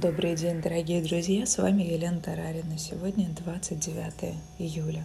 [0.00, 1.44] Добрый день, дорогие друзья!
[1.44, 2.78] С вами Елена Тарарина.
[2.78, 5.04] Сегодня 29 июля.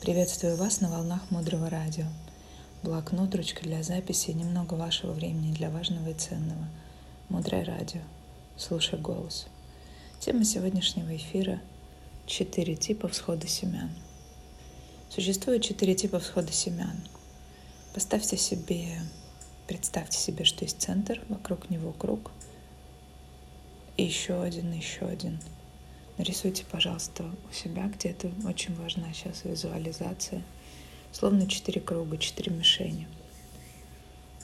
[0.00, 2.04] Приветствую вас на волнах Мудрого Радио.
[2.84, 6.68] Блокнот, ручка для записи, немного вашего времени для важного и ценного.
[7.28, 8.02] Мудрое Радио.
[8.56, 9.48] Слушай голос.
[10.20, 11.60] Тема сегодняшнего эфира–
[12.26, 13.90] четыре типа всхода семян.
[15.08, 17.02] Существует четыре типа всхода семян.
[17.94, 19.00] Поставьте себе,
[19.66, 22.30] представьте себе, что есть центр, вокруг него круг–
[24.00, 25.38] и еще один, еще один.
[26.16, 28.30] Нарисуйте, пожалуйста, у себя где-то.
[28.46, 30.42] Очень важна сейчас визуализация.
[31.12, 33.06] Словно четыре круга, четыре мишени.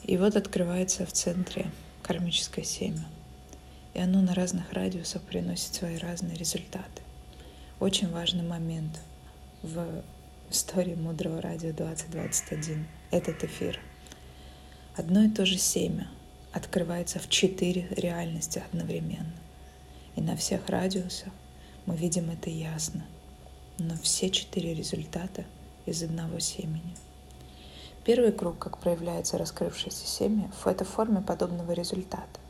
[0.04, 1.70] И вот открывается в центре
[2.02, 3.06] кармическое семя.
[3.94, 7.00] И оно на разных радиусах приносит свои разные результаты.
[7.80, 9.00] Очень важный момент
[9.62, 10.02] в
[10.50, 13.80] истории Мудрого Радио 2021— этот эфир.
[14.96, 16.08] Одно и то же семя
[16.52, 19.32] открывается в четыре реальности одновременно.
[20.16, 21.32] И на всех радиусах
[21.84, 23.04] мы видим это ясно.
[23.78, 25.44] Но все четыре результата
[25.84, 26.96] из одного семени.
[28.02, 32.40] Первый круг, как проявляется раскрывшееся семя, в этой форме подобного результата.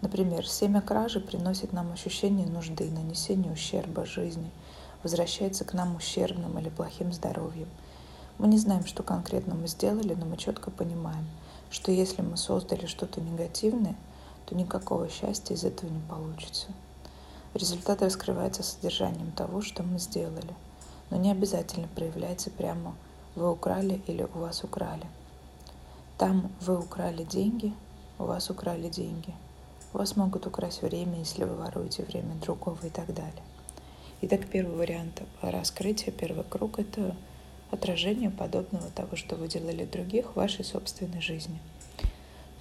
[0.00, 4.50] Например, семя кражи приносит нам ощущение нужды, нанесения ущерба жизни,
[5.02, 7.68] возвращается к нам ущербным или плохим здоровьем.
[8.38, 11.26] Мы не знаем, что конкретно мы сделали, но мы четко понимаем,
[11.70, 13.96] что если мы создали что-то негативное,
[14.46, 16.68] то никакого счастья из этого не получится.
[17.54, 20.54] Результат раскрывается содержанием того, что мы сделали,
[21.10, 22.94] но не обязательно проявляется прямо
[23.34, 25.06] «вы украли» или «у вас украли».
[26.16, 27.74] Там вы украли деньги,
[28.18, 29.34] у вас украли деньги.
[29.92, 33.42] У вас могут украсть время, если вы воруете время другого и так далее.
[34.22, 37.14] Итак, первый вариант раскрытия, первый круг– это
[37.70, 41.58] отражение подобного того, что вы делали других в вашей собственной жизни.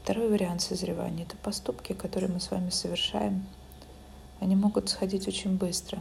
[0.03, 3.47] Второй вариант созревания– это поступки, которые мы с вами совершаем–
[4.41, 5.99] они могут сходить очень быстро,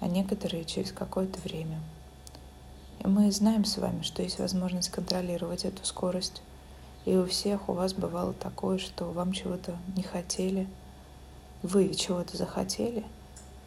[0.00, 1.80] а некоторые через какое-то время.
[3.00, 6.40] И мы знаем с вами, что есть возможность контролировать эту скорость.
[7.04, 10.68] И у всех у вас бывало такое, что вам чего-то не хотели,
[11.62, 13.04] вы чего-то захотели,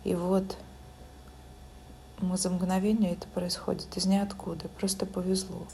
[0.05, 0.57] и вот
[2.21, 5.67] за мгновение это происходит из ниоткуда, просто повезло.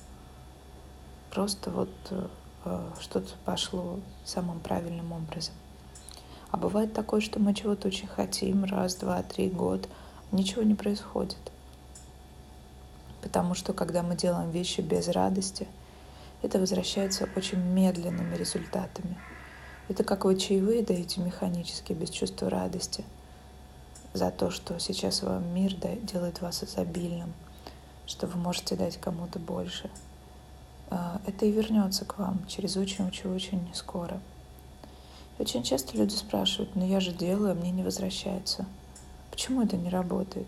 [1.30, 5.53] Просто вот э, что-то пошло самым правильным образом.
[6.52, 9.90] А бывает такое, что мы чего-то очень хотим, раз, два, три, год,
[10.31, 11.38] ничего не происходит.
[13.22, 15.68] Потому что когда мы делаем вещи без радости,
[16.41, 19.18] это возвращается очень медленными результатами.
[19.90, 23.03] Это как вы чаевые даете механически, без чувства радости,
[24.13, 27.34] за то, что сейчас вам мир делает вас изобильным,
[28.06, 29.90] что вы можете дать кому-то больше.
[30.90, 34.19] А, это и вернется к вам через очень-очень-очень скоро.
[35.40, 38.66] Очень часто люди спрашивают, но я же делаю, а мне не возвращается.
[39.30, 40.48] Почему это не работает?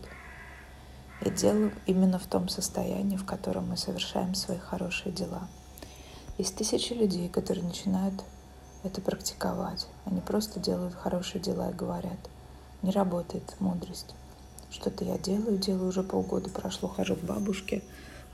[1.22, 5.48] И дело именно в том состоянии, в котором мы совершаем свои хорошие дела.
[6.40, 8.24] Есть тысячи людей, которые начинают
[8.84, 9.88] это практиковать.
[10.06, 12.18] Они просто делают хорошие дела и говорят,
[12.82, 14.16] не работает мудрость.
[14.72, 17.84] Что-то я делаю, делаю уже полгода прошло, хожу к бабушке,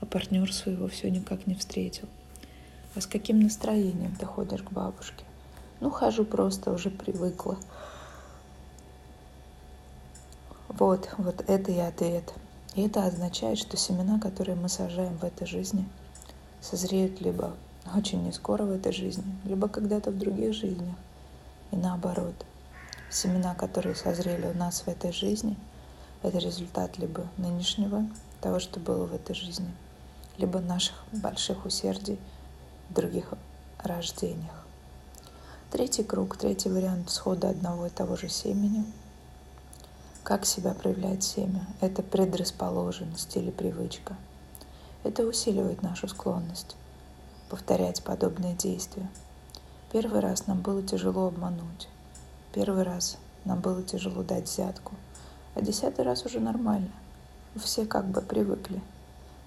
[0.00, 2.08] а партнер своего все никак не встретил.
[2.94, 5.24] А с каким настроением ты ходишь к бабушке?
[5.80, 7.56] Ну, хожу просто, уже привыкла.
[10.68, 12.32] Вот, вот это и ответ.
[12.74, 15.88] И это означает, что семена, которые мы сажаем в этой жизни,
[16.60, 17.54] созреют либо
[17.94, 20.96] очень не скоро в этой жизни, либо когда-то в других жизнях.
[21.70, 22.34] И наоборот,
[23.10, 25.56] семена, которые созрели у нас в этой жизни,
[26.22, 28.06] это результат либо нынешнего,
[28.40, 29.72] того, что было в этой жизни,
[30.38, 32.18] либо наших больших усердий
[32.90, 33.32] в других
[33.78, 34.65] рождениях.
[35.72, 38.84] Третий круг, третий вариант схода одного и того же семени.
[40.22, 41.66] Как себя проявляет семя?
[41.80, 44.16] Это предрасположенность или привычка.
[45.02, 46.76] Это усиливает нашу склонность
[47.48, 49.08] повторять подобные действия.
[49.90, 51.88] Первый раз нам было тяжело обмануть.
[52.52, 54.94] Первый раз нам было тяжело дать взятку.
[55.56, 56.92] А десятый раз уже нормально.
[57.56, 58.80] Все как бы привыкли.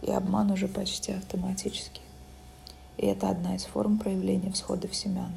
[0.02, 2.02] И обман уже почти автоматически.
[2.98, 5.32] И это одна из форм проявления всхода в семян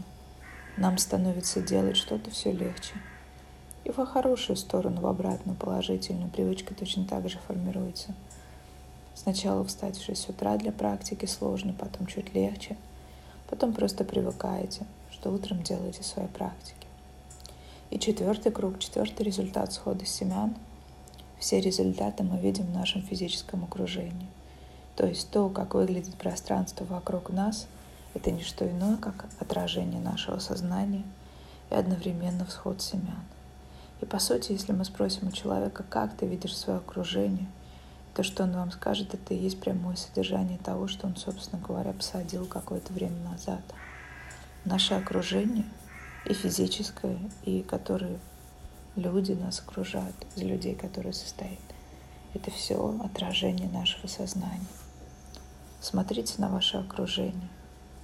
[0.77, 2.95] нам становится делать что-то все легче.
[3.85, 8.15] И во хорошую сторону, в обратную, положительную, привычка точно так же формируется.
[9.15, 12.77] Сначала встать в 6 утра для практики сложно, потом чуть легче.
[13.51, 16.87] Потом просто привыкаете, что утром делаете свои практики.
[17.91, 20.55] И четвертый круг, четвертый результат схода семян.
[21.39, 24.29] Все результаты мы видим в нашем физическом окружении.
[24.97, 27.67] То есть то, как выглядит пространство вокруг нас–
[28.15, 31.05] это не что иное, как отражение нашего сознания
[31.71, 33.25] и одновременно всход семян.
[34.01, 37.47] И по сути, если мы спросим у человека, как ты видишь свое окружение,
[38.15, 41.93] то, что он вам скажет, это и есть прямое содержание того, что он, собственно говоря,
[41.93, 43.63] посадил какое-то время назад.
[44.65, 45.65] Наше окружение
[46.27, 48.19] и физическое, и которые
[48.97, 51.59] люди нас окружают, из людей, которые состоят.
[52.35, 54.67] Это все отражение нашего сознания.
[55.81, 57.49] Смотрите на ваше окружение.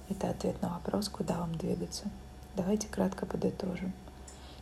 [0.09, 2.05] Это ответ на вопрос, куда вам двигаться.
[2.55, 3.93] Давайте кратко подытожим.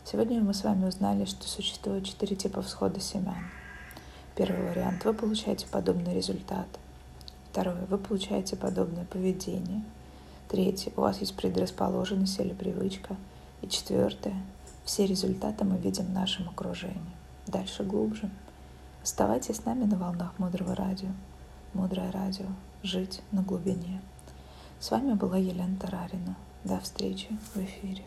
[0.04, 3.50] Сегодня мы с вами узнали, что существует четыре типа всхода семян.
[4.36, 6.68] Первый вариант– вы получаете подобный результат.
[7.50, 9.82] Второе– вы получаете подобное поведение.
[10.48, 13.16] Третье– у вас есть предрасположенность или привычка.
[13.62, 14.36] И четвертое–
[14.84, 17.16] все результаты мы видим в нашем окружении.
[17.46, 18.30] Дальше глубже.
[19.02, 21.08] Оставайтесь с нами на волнах Мудрого Радио.
[21.74, 22.46] Мудрое Радио.
[22.82, 24.00] Жить на глубине.
[24.80, 26.36] С вами была Елена Тарарина.
[26.62, 28.04] До встречи в эфире.